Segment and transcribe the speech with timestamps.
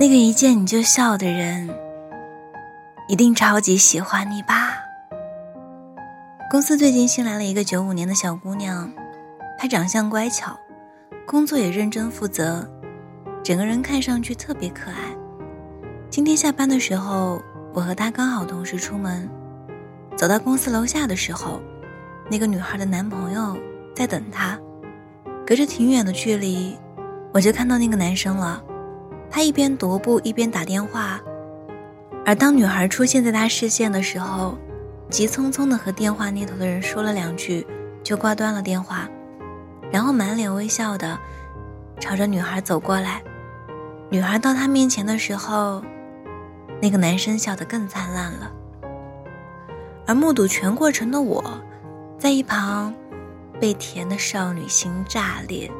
[0.00, 1.68] 那个一见你就笑的人，
[3.06, 4.72] 一定超级喜欢你吧？
[6.50, 8.90] 公司最近新来了一个九五年的小姑娘，
[9.58, 10.58] 她长相乖巧，
[11.26, 12.66] 工作也认真负责，
[13.44, 15.14] 整个人看上去特别可爱。
[16.08, 17.42] 今天下班的时候，
[17.74, 19.28] 我和她刚好同时出门，
[20.16, 21.60] 走到公司楼下的时候，
[22.30, 23.54] 那个女孩的男朋友
[23.94, 24.58] 在等她，
[25.46, 26.74] 隔着挺远的距离，
[27.34, 28.64] 我就看到那个男生了。
[29.30, 31.20] 他一边踱步一边打电话，
[32.26, 34.58] 而当女孩出现在他视线的时候，
[35.08, 37.66] 急匆匆的和电话那头的人说了两句，
[38.02, 39.08] 就挂断了电话，
[39.90, 41.18] 然后满脸微笑的
[42.00, 43.22] 朝着女孩走过来。
[44.10, 45.82] 女孩到他面前的时候，
[46.82, 48.50] 那个男生笑得更灿烂了。
[50.06, 51.44] 而目睹全过程的我，
[52.18, 52.92] 在一旁
[53.60, 55.70] 被甜的少女心炸裂。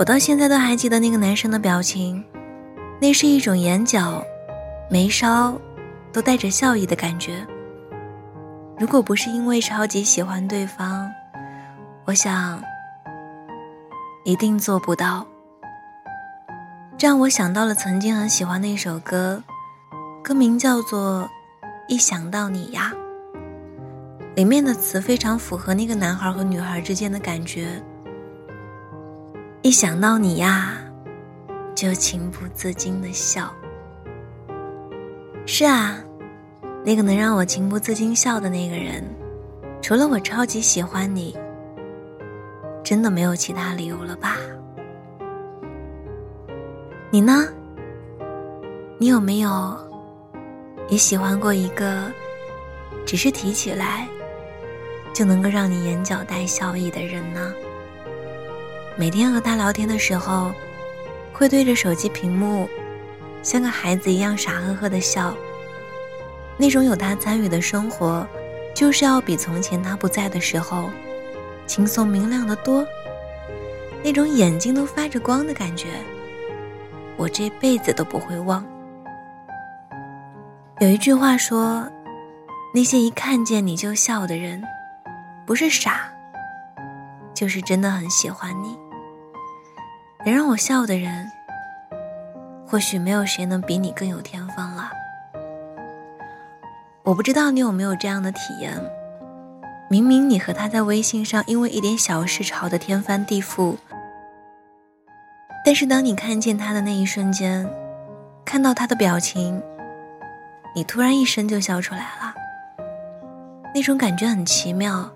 [0.00, 2.24] 我到现在都还记得那个男生的表情，
[2.98, 4.24] 那是一种眼角、
[4.88, 5.54] 眉梢
[6.10, 7.46] 都带着笑意的感觉。
[8.78, 11.06] 如果不是因为超级喜欢对方，
[12.06, 12.62] 我想
[14.24, 15.26] 一定做不到。
[16.96, 19.42] 这让我想到了曾经很喜欢的一首歌，
[20.24, 21.28] 歌名叫做
[21.88, 22.90] 《一想到你呀》，
[24.34, 27.82] 里面的词非常符合那个男孩和女孩之间的感觉。
[29.62, 30.72] 一想到你呀，
[31.74, 33.52] 就情不自禁的笑。
[35.44, 35.98] 是啊，
[36.82, 39.04] 那个能让我情不自禁笑的那个人，
[39.82, 41.36] 除了我超级喜欢你，
[42.82, 44.38] 真的没有其他理由了吧？
[47.10, 47.46] 你呢？
[48.96, 49.76] 你有没有
[50.88, 52.10] 也喜欢过一个，
[53.04, 54.08] 只是提起来
[55.12, 57.52] 就能够让你眼角带笑意的人呢？
[58.96, 60.52] 每天和他聊天的时候，
[61.32, 62.68] 会对着手机屏幕，
[63.42, 65.34] 像个孩子一样傻呵呵的笑。
[66.58, 68.26] 那种有他参与的生活，
[68.74, 70.90] 就是要比从前他不在的时候，
[71.66, 72.86] 轻松明亮的多。
[74.02, 75.88] 那种眼睛都发着光的感觉，
[77.16, 78.62] 我这辈子都不会忘。
[80.80, 81.86] 有一句话说，
[82.74, 84.62] 那些一看见你就笑的人，
[85.46, 86.09] 不是傻，
[87.34, 88.78] 就是真的很喜欢你。
[90.24, 91.30] 能让我笑的人，
[92.66, 94.90] 或许没有谁能比你更有天分了。
[97.02, 98.78] 我不知道你有没有这样的体验：
[99.88, 103.76] 明明你和他在微信上因为一点小事吵得天翻地覆，
[105.64, 107.68] 但是当你看见他的那一瞬间，
[108.44, 109.62] 看到他的表情，
[110.74, 112.34] 你突然一声就笑出来了。
[113.74, 115.10] 那种感觉很奇妙，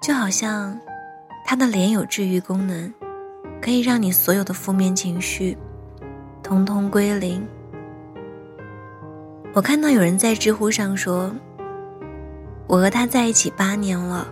[0.00, 0.78] 就好像
[1.50, 2.94] 他的脸有治愈功能。
[3.60, 5.58] 可以让你所有的负面情绪，
[6.44, 7.44] 通通归零。
[9.52, 11.28] 我看到有人在知乎上说
[12.68, 14.28] ：“我和他在一起八年了，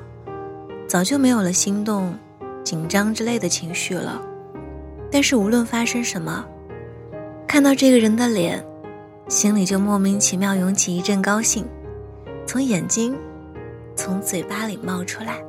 [0.86, 2.16] 早就没有了心动、
[2.62, 4.22] 紧张之类的情绪了。
[5.10, 6.46] 但是无论发生什么，
[7.48, 8.64] 看到这个人的脸，
[9.26, 11.66] 心里就莫名其妙涌起一阵高兴，
[12.46, 13.18] 从眼睛、
[13.96, 15.42] 从嘴巴里冒出来。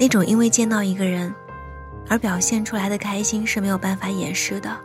[0.00, 1.32] 那种因为见到一个人。”
[2.08, 4.76] 而表现出来的开心是没有办法掩饰的，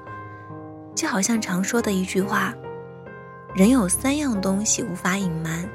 [0.93, 2.53] 就好像常说的一句话
[3.55, 5.67] ：“人有三样东西无法隐瞒，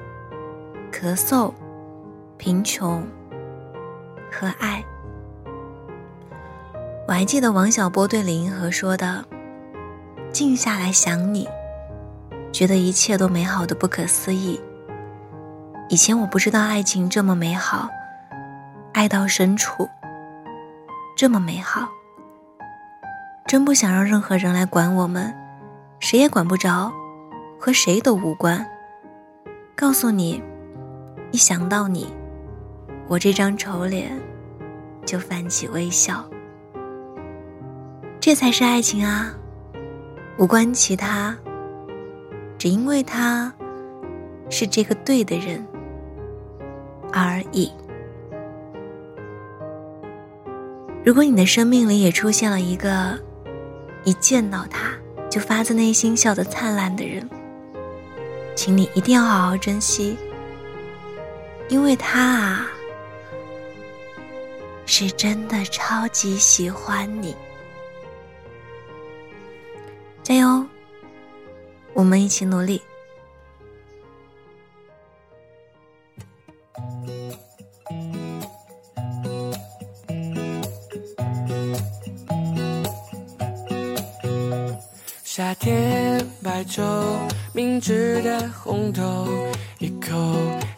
[0.93, 1.53] 咳嗽、
[2.37, 3.05] 贫穷
[4.31, 4.85] 和爱。”
[7.09, 9.25] 我还记得王小波对李银河说的
[10.31, 11.49] ：“静下来想你，
[12.53, 14.61] 觉得一切都美好的不可思议。
[15.89, 17.89] 以前我不知道爱情这么美好，
[18.93, 19.89] 爱到深处。”
[21.17, 21.89] 这么美好，
[23.47, 25.35] 真不想让任何人来管我们，
[25.99, 26.91] 谁也管不着，
[27.59, 28.67] 和谁都无关。
[29.77, 30.43] 告诉你，
[31.31, 32.07] 一想到你，
[33.07, 34.11] 我这张丑脸
[35.05, 36.25] 就泛起微笑。
[38.19, 39.35] 这才是爱情啊，
[40.39, 41.37] 无关其他，
[42.57, 43.53] 只因为他
[44.49, 45.67] 是这个对的人
[47.13, 47.71] 而已。
[51.03, 53.19] 如果你的生命里也出现了一个
[54.05, 54.93] 一见到他
[55.31, 57.29] 就发自内心笑得灿烂的人，
[58.55, 60.17] 请你一定要好好珍惜，
[61.69, 62.71] 因为他啊，
[64.85, 67.35] 是真的超级喜欢你。
[70.23, 70.67] 加油，
[71.95, 72.83] 我们一起努力。
[85.41, 86.83] 夏天白粥，
[87.55, 89.27] 明治的红豆，
[89.79, 90.15] 一口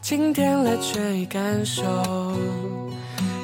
[0.00, 1.82] 清甜了倦意感受。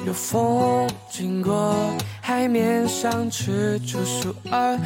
[0.07, 1.75] 有风经过，
[2.21, 4.79] 海面上吃出树儿，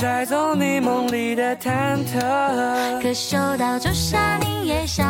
[0.00, 3.00] 带走你梦里的忐忑。
[3.00, 5.06] 可嗅到朱砂柠叶香，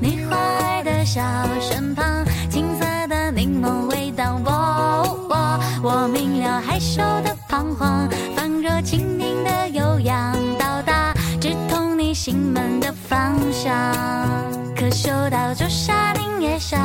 [0.00, 1.20] 你花爱的笑
[14.92, 16.78] 嗅到朱砂柠叶香，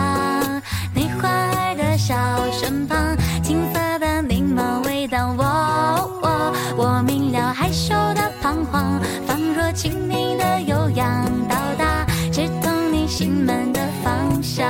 [0.93, 2.15] 你莞尔的笑
[2.51, 2.97] 身旁，
[3.43, 5.35] 青色的柠檬味道。
[5.37, 5.43] 我
[6.21, 14.65] 我我明了害羞的彷徨，仿若轻盈的悠扬，到达直通你心门的方向。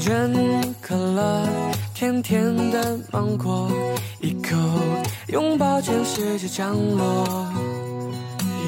[0.00, 1.46] 真可乐，
[1.94, 3.70] 甜甜的芒果，
[4.20, 4.56] 一口
[5.28, 7.46] 拥抱全世界降落。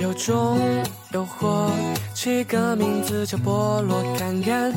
[0.02, 0.58] 有种
[1.12, 1.70] 诱惑，
[2.12, 4.70] 起个名字叫菠萝，看看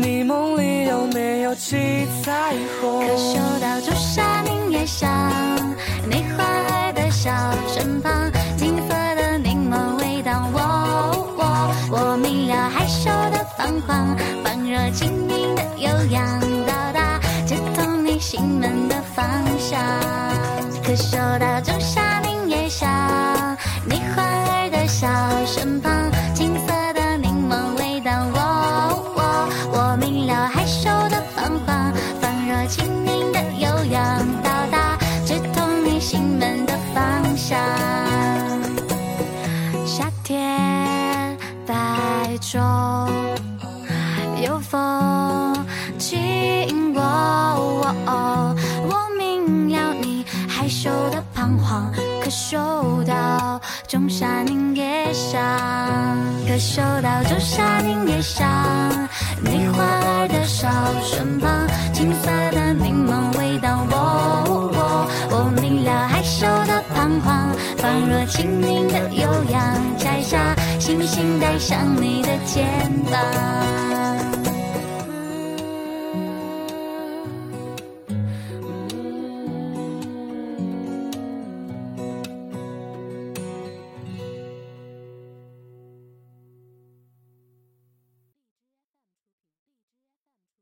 [0.00, 3.00] 你梦里有没有七彩虹。
[3.00, 5.08] 可嗅到朱砂柠叶香，
[6.08, 7.30] 你花爱的小
[7.66, 10.48] 身旁，金色的柠檬味道。
[10.52, 15.25] 我我我明了害羞的彷徨，放若青
[21.16, 22.86] 走到仲夏柠叶香，
[23.86, 25.08] 你花爱的笑
[25.46, 25.90] 身旁，
[26.34, 28.12] 金色的柠檬味道。
[28.34, 28.38] 我
[29.16, 31.90] 我我明了害羞的彷徨，
[32.20, 34.02] 仿若轻盈的悠扬，
[34.42, 37.58] 到达直通你心门的方向。
[39.86, 41.34] 夏天
[41.66, 41.74] 白
[42.42, 42.60] 昼，
[44.44, 45.64] 有风
[45.96, 48.65] 经过，我明了你
[50.66, 52.58] 害羞的彷徨，可嗅
[53.04, 55.40] 到仲夏柠叶香，
[56.44, 58.44] 可嗅到仲夏柠叶香，
[59.40, 60.68] 你花儿的笑
[61.04, 61.48] 身旁，
[61.92, 63.86] 青色的柠檬味道。
[63.92, 67.48] 我我明了害羞的彷徨，
[67.78, 72.66] 仿若青柠的悠扬，摘下星星带上你的肩
[73.08, 74.35] 膀。